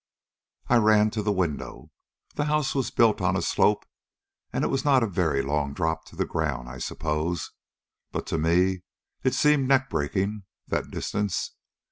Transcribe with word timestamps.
"I 0.67 0.77
ran 0.77 1.11
to 1.11 1.21
the 1.21 1.31
window. 1.31 1.91
The 2.33 2.45
house 2.45 2.73
was 2.73 2.89
built 2.89 3.21
on 3.21 3.35
a 3.35 3.41
slope, 3.43 3.85
and 4.51 4.63
it 4.63 4.69
was 4.69 4.83
not 4.83 5.03
a 5.03 5.07
very 5.07 5.43
long 5.43 5.75
drop 5.75 6.05
to 6.05 6.15
the 6.15 6.25
ground, 6.25 6.67
I 6.67 6.79
suppose. 6.79 7.51
But 8.11 8.25
to 8.25 8.39
me 8.39 8.79
it 9.23 9.35
seemed 9.35 9.67
neck 9.67 9.91
breaking, 9.91 10.45
that 10.67 10.89
distance. 10.89 11.51